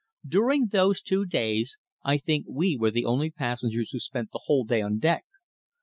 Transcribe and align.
During 0.25 0.65
those 0.69 0.99
two 0.99 1.27
days 1.27 1.77
I 2.03 2.17
think 2.17 2.47
we 2.49 2.75
were 2.75 2.89
the 2.89 3.05
only 3.05 3.29
passengers 3.29 3.91
who 3.91 3.99
spent 3.99 4.31
the 4.31 4.41
whole 4.45 4.63
day 4.63 4.81
on 4.81 4.97
deck. 4.97 5.25